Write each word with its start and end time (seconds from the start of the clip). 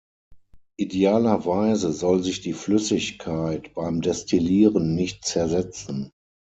Idealerweise 0.77 1.93
soll 1.93 2.23
sich 2.23 2.41
die 2.41 2.53
Flüssigkeit 2.53 3.75
beim 3.75 4.01
Destillieren 4.01 4.95
nicht 4.95 5.25
zersetzen. 5.25 6.11